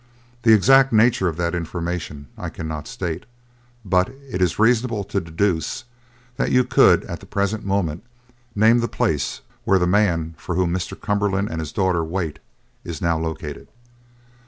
The 0.41 0.51
exact 0.53 0.91
nature 0.91 1.27
of 1.27 1.37
that 1.37 1.53
information 1.53 2.25
I 2.35 2.49
cannot 2.49 2.87
state, 2.87 3.27
but 3.85 4.09
it 4.09 4.41
is 4.41 4.57
reasonable 4.57 5.03
to 5.03 5.21
deduce 5.21 5.83
that 6.37 6.51
you 6.51 6.63
could, 6.63 7.03
at 7.03 7.19
the 7.19 7.27
present 7.27 7.65
moment, 7.67 8.03
name 8.55 8.79
the 8.79 8.87
place 8.87 9.41
where 9.63 9.77
the 9.77 9.85
man 9.85 10.33
for 10.39 10.55
whom 10.55 10.73
Mr. 10.73 10.99
Cumberland 10.99 11.49
and 11.51 11.59
his 11.59 11.71
daughter 11.71 12.03
wait 12.03 12.39
is 12.83 12.99
now 12.99 13.19
located." 13.19 13.67